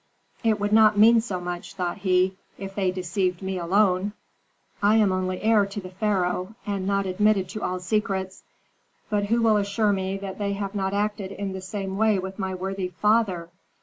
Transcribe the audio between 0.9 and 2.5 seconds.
mean so much," thought he,